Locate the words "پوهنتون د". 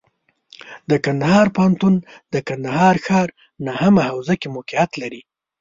1.55-2.35